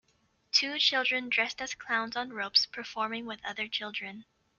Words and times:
Two 0.51 0.79
children 0.79 1.29
dressed 1.29 1.61
as 1.61 1.75
clowns 1.75 2.15
on 2.15 2.33
ropes 2.33 2.65
performing 2.65 3.27
with 3.27 3.39
other 3.45 3.67
children. 3.67 4.25